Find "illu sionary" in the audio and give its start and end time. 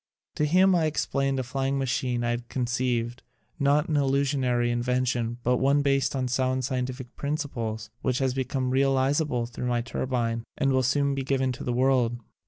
3.93-4.71